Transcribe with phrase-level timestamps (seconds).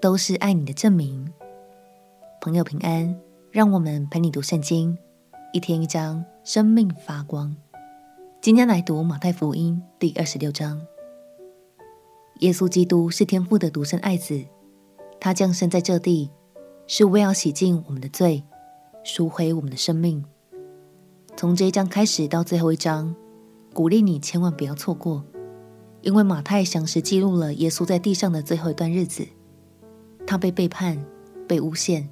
[0.00, 1.32] 都是爱你的证明。
[2.40, 3.18] 朋友平安，
[3.50, 4.96] 让我们陪你读圣经，
[5.52, 7.56] 一天一章，生命发光。
[8.40, 10.80] 今天来读马太福音第二十六章。
[12.38, 14.44] 耶稣基督是天父的独生爱子，
[15.18, 16.30] 他降生在这地，
[16.86, 18.44] 是为要洗净我们的罪，
[19.02, 20.24] 赎回我们的生命。
[21.36, 23.16] 从这一章开始到最后一章，
[23.74, 25.24] 鼓励你千万不要错过。
[26.02, 29.26] 因为马太详实记录了耶稣在地上的最后一段日子，
[30.30, 31.02] 他被背叛、
[31.48, 32.06] 被诬陷，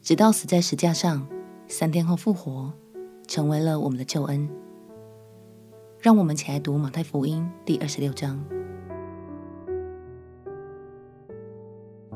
[0.00, 1.28] 直到死在石架上，
[1.68, 2.72] 三天后复活，
[3.26, 4.48] 成为了我们的救恩。
[6.00, 8.42] 让我们起来读马太福音第二十六章。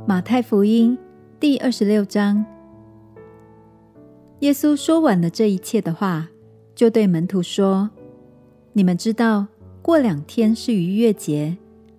[0.07, 0.97] 马太福音
[1.39, 2.43] 第二十六章，
[4.39, 6.31] 耶稣说完了这一切的话，
[6.75, 7.91] 就对门徒说
[8.73, 9.49] ：“你们知道。”
[9.85, 11.59] 过两天是逾越节，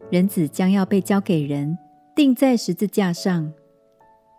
[0.10, 1.78] 人子将要被交给人，
[2.20, 3.54] 钉在十字架上。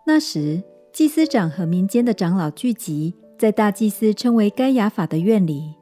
[0.07, 5.77] 那时，祭司长和民间的长老聚集在大祭司称为该亚法的院里，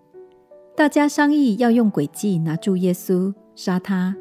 [0.77, 4.16] 大家商议要用诡计拿住耶稣，杀他。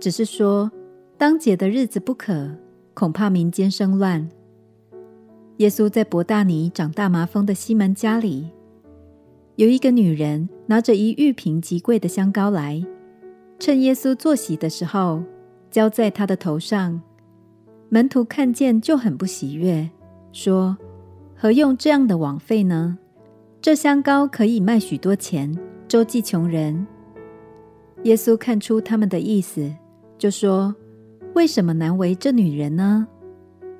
[0.00, 0.72] 只是说
[1.18, 2.52] 当节的日子不可，
[2.94, 4.26] 恐怕民间生乱。
[5.58, 8.48] 耶稣在伯大尼长大麻风的西门家里。
[9.56, 12.82] 有一个女人拿着一玉瓶极贵的香膏来，
[13.58, 15.22] 趁耶稣坐席的时候，
[15.74, 17.02] 浇在他的头上。
[17.88, 19.90] 门徒看见就很不喜悦，
[20.30, 20.78] 说
[21.34, 22.96] ：“何用这样的枉费呢？
[23.60, 25.52] 这香膏可以卖许多钱，
[25.88, 26.86] 周济穷人。”
[28.04, 29.68] 耶稣看出他们的意思，
[30.16, 30.72] 就说
[31.34, 33.08] ：“为什么难为这女人呢？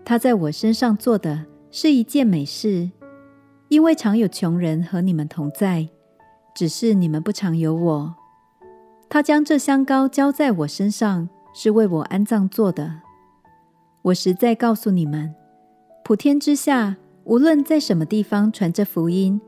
[0.05, 2.91] 她在我身上做的是一件美事。”
[3.71, 5.89] 因为常有穷人和你们同在，
[6.57, 8.15] 只是你们不常有我。
[9.09, 13.01] 他将这香膏浇在我身上，是为我安葬做的。
[14.03, 15.35] 我实在告诉你们，
[16.05, 19.41] 普天之下，无论在什么地方传这福音，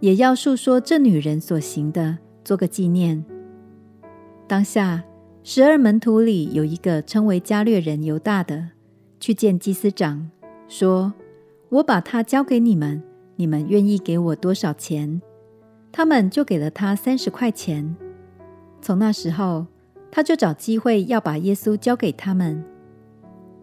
[0.00, 3.24] 也要述说这女人所行的，做个纪念。
[4.46, 5.02] 当下，
[5.42, 8.68] 十二门徒里有一个称为加略人犹大的，
[9.18, 10.30] 去见祭司长，
[10.68, 11.14] 说
[11.70, 13.02] ：“我把他交给你们。”
[13.36, 15.20] 你们愿意给我多少钱？
[15.90, 17.96] 他们就给了他三十块钱。
[18.82, 19.66] 从那时候，
[20.12, 22.62] 他就找机会要把耶稣交给他们。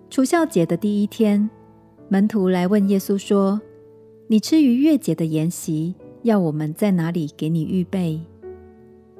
[0.10, 1.48] 除酵节的第一天，
[2.10, 3.62] 门徒来问耶稣说
[4.28, 5.94] ：“你吃逾越节的筵席，
[6.24, 8.20] 要我们在哪里给你预备？”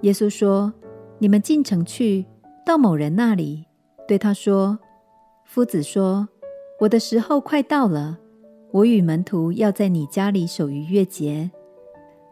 [0.02, 0.74] 耶稣说
[1.20, 2.26] ：“你们进城去，
[2.66, 3.66] 到某人那里，
[4.08, 4.80] 对他说
[5.46, 6.28] ：‘夫子说，
[6.80, 8.20] 我的时候快到了。’”
[8.72, 11.50] 我与门徒要在你家里守逾越节。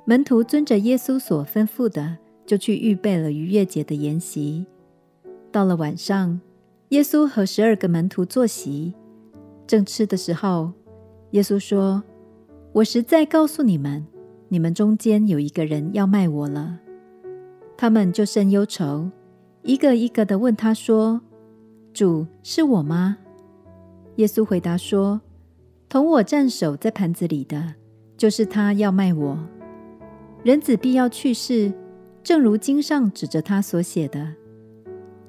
[0.05, 4.65] 门徒遵着耶稣所吩咐的，就去预备了逾越节的筵席。
[5.51, 6.39] 到了晚上，
[6.89, 8.93] 耶稣和十二个门徒坐席，
[9.65, 10.71] 正吃的时候，
[11.31, 12.03] 耶稣说
[12.73, 14.05] ：“我实在告诉你们，
[14.49, 16.79] 你们中间有一个人要卖我了。”
[17.77, 19.09] 他们就甚忧愁，
[19.63, 21.21] 一个一个的问他说
[21.93, 23.17] ：“主，是我吗？”
[24.17, 25.21] 耶稣回答说。
[25.89, 27.75] 同我站守在盘子里的，
[28.17, 29.39] 就是他要卖我。
[30.43, 31.71] 人子必要去世，
[32.21, 34.33] 正如经上指着他所写的。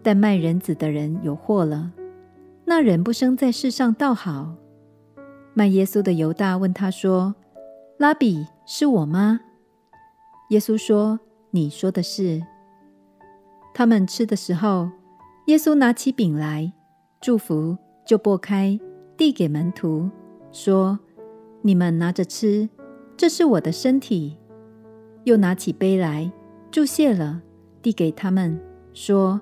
[0.09, 1.93] 但卖人子的人有祸了。
[2.65, 4.55] 那人不生在世上倒好。
[5.53, 7.35] 卖耶稣的犹大问他说
[8.01, 9.41] ：“拉比，是我吗？”
[10.49, 11.21] 耶稣说
[11.53, 12.43] ：“你说的是。”
[13.75, 14.89] 他们吃的时候，
[15.49, 16.73] 耶稣拿起饼来，
[17.21, 17.77] 祝福，
[18.07, 18.81] 就擘开，
[19.15, 20.09] 递给门徒。
[20.51, 20.99] 说
[21.61, 22.67] ：“你们拿着吃，
[23.15, 24.39] 这是我的身体。”
[25.25, 26.33] 又拿起杯来，
[26.71, 27.43] 祝谢了，
[27.83, 28.59] 递给他们，
[28.95, 29.39] 说：“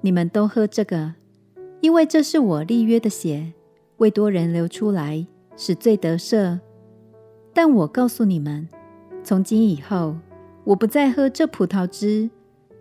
[0.00, 1.14] 你们都喝这个，
[1.80, 3.52] 因为这是我立约的血，
[3.98, 6.58] 为多人流出来，使罪得赦。
[7.52, 8.68] 但我告诉你们，
[9.22, 10.16] 从今以后，
[10.64, 12.30] 我不再喝这葡萄汁，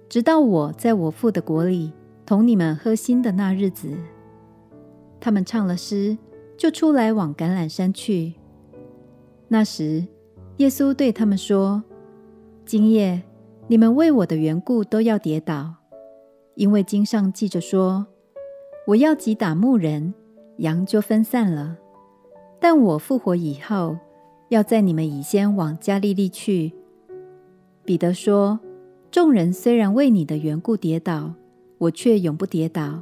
[0.07, 1.91] 直到我在我父的国里
[2.25, 3.89] 同你们喝新的那日子。”
[5.19, 6.17] 他们唱了诗。
[6.57, 8.33] 就出来往橄榄山去。
[9.47, 10.07] 那时，
[10.57, 11.83] 耶稣对他们说
[12.65, 13.21] ：“今夜
[13.67, 15.75] 你们为我的缘故都要跌倒，
[16.57, 18.07] 因为经上记着说
[18.87, 20.13] ：‘我要击打牧人，
[20.57, 21.77] 羊就分散了。
[22.59, 23.95] 但我复活以后，
[24.49, 26.73] 要在你们以先往加利利去。”
[27.85, 28.59] 彼得说
[29.11, 31.35] ：“众人虽然为你的缘故跌倒，
[31.77, 33.01] 我却永不跌倒。”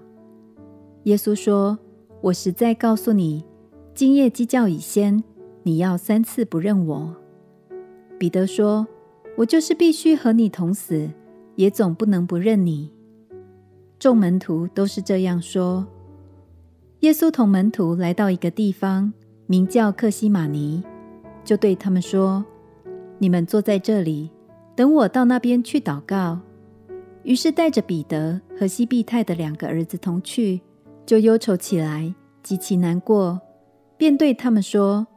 [1.03, 1.79] 耶稣说
[2.19, 3.45] ：“我实在告诉你，
[3.93, 5.23] 今夜鸡叫以先，
[5.63, 7.15] 你要三次不认我。”
[8.19, 8.85] 彼得说
[9.37, 11.09] ：“我就是必须和你同死，
[11.55, 12.91] 也总不能不认你。”
[14.05, 15.83] 众门徒都是这样说。
[16.99, 19.11] 耶稣同门徒来到一个地方，
[19.47, 20.83] 名叫克西马尼，
[21.43, 22.45] 就对他们说
[23.17, 24.29] ：“你们坐在这里，
[24.75, 26.39] 等我到那边去祷告。”
[27.25, 30.61] 于是带着彼得和西庇太的两个儿子同去，
[31.03, 32.13] 就忧愁起来，
[32.43, 33.41] 极其难过，
[33.97, 35.07] 便对他们说：“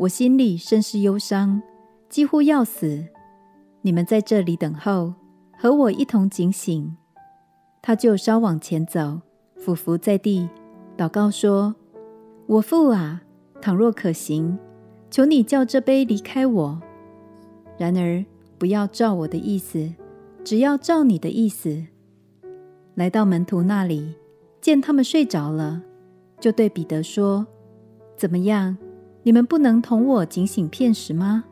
[0.00, 1.62] 我心里甚是忧伤，
[2.08, 3.06] 几乎要死。
[3.82, 5.14] 你们在这里等候，
[5.56, 6.96] 和我一同警醒。”
[7.82, 9.20] 他就稍往前走，
[9.56, 10.48] 俯伏在地，
[10.96, 11.74] 祷告说
[12.46, 13.22] ：“我父啊，
[13.60, 14.58] 倘若可行，
[15.10, 16.80] 求你叫这杯离开我。
[17.78, 18.24] 然而
[18.58, 19.92] 不要照我的意思，
[20.42, 21.84] 只要照你的意思。”
[22.96, 24.14] 来到门徒那里，
[24.60, 25.82] 见他们睡着了，
[26.40, 27.46] 就对彼得说
[28.16, 28.76] ：“怎么样？
[29.22, 31.44] 你们不能同我警醒片时吗？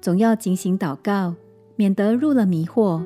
[0.00, 1.34] 总要警醒祷告，
[1.76, 3.04] 免得入了迷惑。”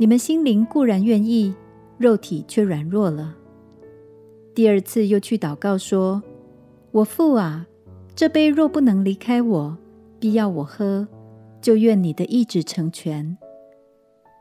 [0.00, 1.52] 你们心灵固然愿意，
[1.98, 3.34] 肉体却软弱了。
[4.54, 6.22] 第二次又去祷告说
[6.92, 7.66] ：“我父啊，
[8.14, 9.76] 这杯若不能离开我，
[10.20, 11.08] 必要我喝，
[11.60, 13.36] 就愿你的意志成全。”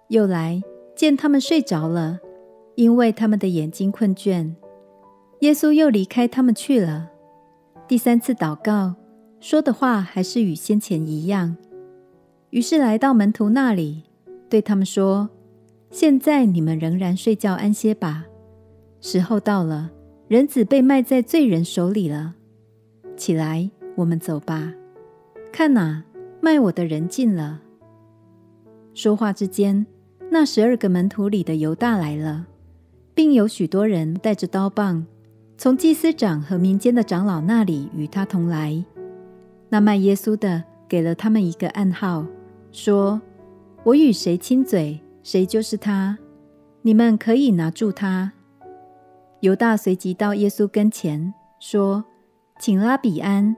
[0.09, 0.61] 又来
[0.95, 2.19] 见他们睡着了，
[2.75, 4.53] 因为他们的眼睛困倦。
[5.39, 7.09] 耶稣又离开他们去了。
[7.87, 8.93] 第三次祷告，
[9.39, 11.57] 说的话还是与先前一样。
[12.51, 14.03] 于是来到门徒那里，
[14.47, 15.27] 对他们说。
[15.89, 18.25] 现在你们仍然睡觉安歇吧，
[19.01, 19.89] 时候到了，
[20.27, 22.35] 人子被卖在罪人手里了。
[23.15, 24.73] 起来，我们走吧。
[25.51, 26.03] 看哪，
[26.41, 27.61] 卖我的人进了。
[28.93, 29.87] 说话之间，
[30.29, 32.45] 那十二个门徒里的犹大来了，
[33.15, 35.05] 并有许多人带着刀棒，
[35.57, 38.83] 从祭司长和民间的长老那里与他同来。
[39.69, 42.25] 那卖耶稣的给了他们一个暗号，
[42.71, 43.21] 说
[43.83, 46.17] ：“我与谁亲嘴。”谁就是他，
[46.83, 48.31] 你们可以拿住他。
[49.41, 52.05] 犹大随即到耶稣跟前，说
[52.61, 53.53] ：“请拉比安。”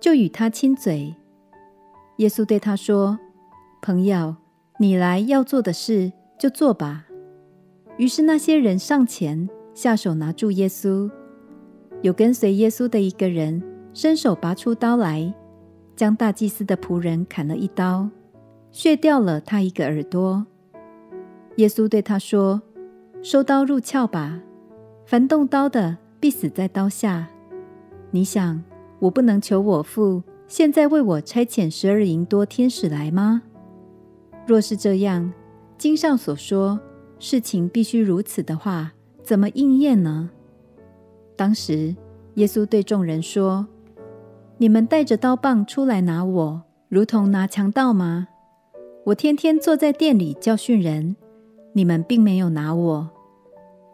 [0.00, 1.14] 就与他亲嘴。
[2.16, 3.18] 耶稣对他说
[3.82, 4.36] ：“朋友，
[4.78, 7.04] 你来要做的事，就做吧。”
[7.98, 11.10] 于是那些人上前下手拿住耶稣。
[12.00, 13.62] 有跟随耶稣的一个人
[13.92, 15.34] 伸手拔出刀来，
[15.94, 18.08] 将大祭司的仆人砍了一刀，
[18.72, 20.46] 削掉了他一个耳朵。
[21.56, 22.60] 耶稣对他说
[23.22, 24.40] ：“收刀入鞘吧，
[25.06, 27.28] 凡动刀的必死在刀下。
[28.10, 28.62] 你想，
[28.98, 33.42] 我不能求我父现在为我差遣十二营多天使来吗？
[34.46, 35.32] 若是这样，
[35.78, 36.78] 经上所说
[37.18, 38.92] 事情必须如此的话，
[39.22, 40.28] 怎么应验呢？”
[41.36, 41.96] 当时，
[42.34, 43.66] 耶稣对众人说
[44.58, 48.28] ：“你们带着刀棒出来拿我，如同拿强盗吗？
[49.06, 51.16] 我天天坐在店里教训人。”
[51.76, 53.10] 你们并没有拿我，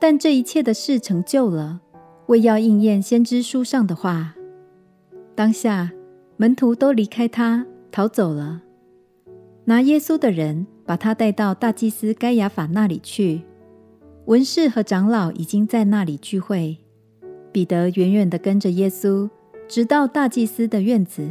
[0.01, 1.81] 但这一切的事成就了，
[2.27, 4.37] 为要应验先知书上的话。
[5.35, 5.91] 当下
[6.37, 8.63] 门徒都离开他，逃走了。
[9.65, 13.43] 拿耶稣的人把他带到大祭司该亚法那里去，
[14.27, 16.79] 文士和长老已经在那里聚会。
[17.51, 19.29] 彼得远远地跟着耶稣，
[19.67, 21.29] 直到大祭司的院子，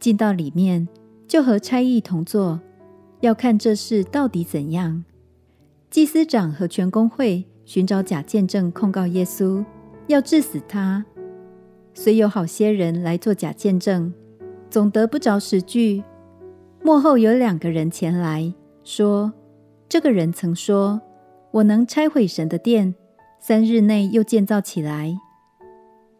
[0.00, 0.88] 进到里面，
[1.28, 2.58] 就和差役同坐，
[3.20, 5.04] 要看这事到底怎样。
[5.94, 9.64] 祭司长和全公会寻找假见证控告耶稣，
[10.08, 11.06] 要治死他。
[11.92, 14.12] 虽有好些人来做假见证，
[14.68, 16.02] 总得不着实据。
[16.82, 19.32] 幕后有两个人前来说
[19.88, 21.00] ：“这个人曾说，
[21.52, 22.96] 我能拆毁神的殿，
[23.38, 25.16] 三日内又建造起来。”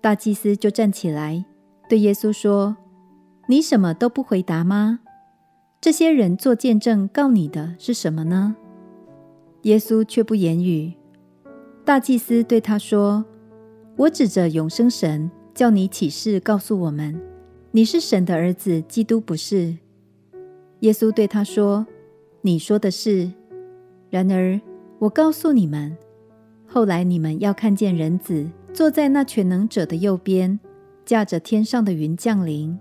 [0.01, 1.45] 大祭司就站起来
[1.89, 2.77] 对耶稣说
[3.51, 5.01] ：“你什么都不回答吗？
[5.81, 8.55] 这些人做见证告你的是什么呢？”
[9.65, 10.93] 耶稣却不言语。
[11.85, 13.25] 大祭司对他说
[13.97, 17.21] ：“我指着永生神，叫你起誓告诉我们，
[17.71, 19.77] 你是神的儿子，基督不是？”
[20.81, 21.87] 耶稣对他说
[22.41, 23.31] ：“你说的是。
[24.11, 24.61] 然而
[24.99, 25.97] 我告诉你们，
[26.67, 30.59] 后来你们要看见人子坐在那全能者的右边，
[31.05, 32.79] 驾着天上的云降临。”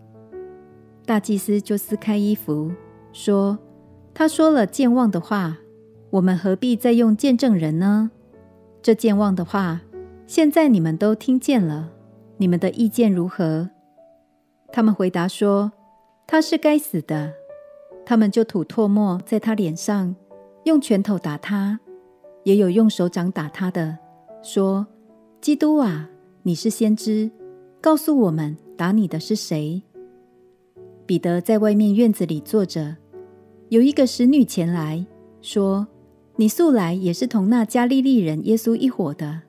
[1.05, 2.71] 大祭司就撕开衣服，
[3.11, 3.57] 说
[4.13, 5.57] ：“他说了健忘的话。”
[6.13, 8.11] 我们何必再用见证人呢？
[8.83, 9.81] 这健忘的话，
[10.27, 11.89] 现在你们都听见了，
[12.37, 13.67] 你们的意见如何？”
[14.71, 15.71] 他们回答说
[16.27, 17.33] ：“他是该死的。”
[18.05, 20.15] 他们就吐唾沫在他脸上，
[20.65, 21.79] 用拳头打他，
[22.43, 23.97] 也有用手掌打他的，
[24.43, 24.85] 说
[25.41, 26.07] ：“基督啊，
[26.43, 27.31] 你是先知，
[27.81, 29.81] 告诉我们打你的是谁？”
[31.07, 32.97] 彼得在外面院子里坐着，
[33.69, 35.03] 有一个使女前来
[35.41, 35.87] 说
[36.35, 39.41] ：“你素来也是同那加利利人耶稣一伙的。”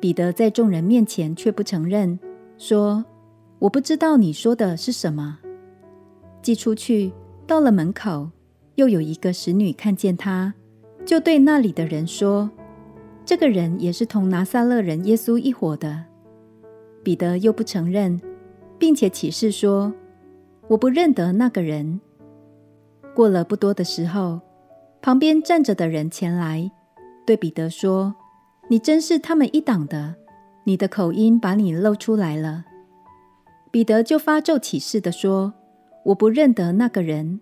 [0.00, 2.18] 彼得在众人面前却不承认，
[2.56, 3.04] 说
[3.58, 5.38] ：“我不知道你说的是什么。”
[6.40, 7.12] 既出去，
[7.46, 8.30] 到了门口，
[8.76, 10.54] 又有一个使女看见他，
[11.04, 12.48] 就对那里的人说
[13.26, 16.04] ：“这个人也是同拿撒勒人耶稣一伙的。”
[17.02, 18.20] 彼得又不承认，
[18.78, 19.92] 并且起誓说。
[20.68, 21.98] 我不认得那个人。
[23.14, 24.38] 过了不多的时候，
[25.08, 26.70] 旁边站着的人前来，
[27.24, 28.14] 对彼得说
[28.68, 30.16] ：“你真是他们一党的，
[30.64, 32.66] 你的口音把你露出来了。”
[33.72, 35.54] 彼得就发咒起誓的说
[36.04, 37.40] ：“我不认得那个人。”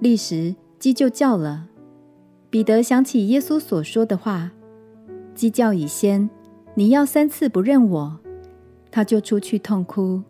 [0.00, 1.68] 立时鸡就叫了。
[2.48, 4.52] 彼得想起耶稣所说的话
[5.36, 6.30] ：“鸡叫以先，
[6.76, 8.20] 你要三次不认我。”
[8.90, 10.22] 他就出去痛哭。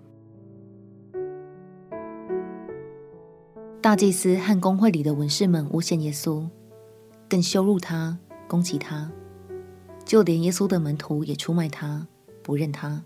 [3.81, 6.45] 大祭司和公会里的文士们诬陷耶稣，
[7.29, 8.19] 更羞辱他、
[8.49, 9.11] 攻击他，
[10.05, 12.07] 就连耶稣的门徒也出卖他、
[12.43, 13.05] 不认他。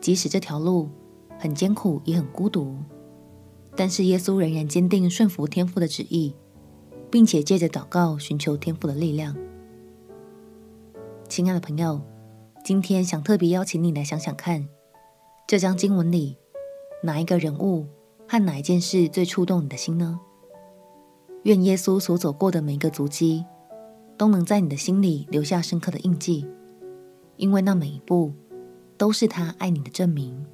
[0.00, 0.90] 即使这条路
[1.38, 2.76] 很艰苦，也很孤独，
[3.74, 6.34] 但是耶稣仍然坚定顺服天父的旨意，
[7.10, 9.36] 并且借着祷告寻求天父的力量。
[11.28, 12.00] 亲爱的朋友，
[12.64, 14.68] 今天想特别邀请你来想想看，
[15.46, 16.36] 这章经文里
[17.02, 17.86] 哪一个人物，
[18.28, 20.20] 和哪一件事最触动你的心呢？
[21.46, 23.44] 愿耶稣所走过的每一个足迹，
[24.16, 26.44] 都能在你的心里留下深刻的印记，
[27.36, 28.32] 因为那每一步
[28.98, 30.44] 都是他爱你的证明。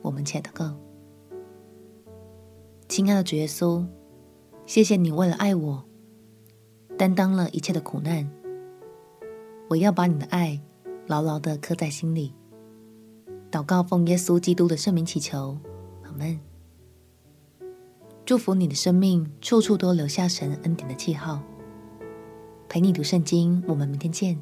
[0.00, 0.76] 我们且祷告：
[2.88, 3.84] 亲爱的主耶稣，
[4.64, 5.82] 谢谢你为了爱我，
[6.96, 8.30] 担当了一切的苦难。
[9.70, 10.60] 我要把你的爱
[11.08, 12.32] 牢牢地刻在心里。
[13.50, 15.58] 祷告奉耶稣基督的圣名祈求，
[16.04, 16.51] 阿门。
[18.32, 21.42] 祝福你的生命，处处都留下神恩典的记号。
[22.66, 24.38] 陪你读圣经，我们明天见。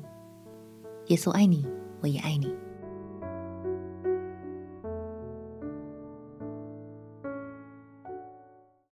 [1.09, 1.67] 耶稣爱你，
[2.01, 2.55] 我也爱你。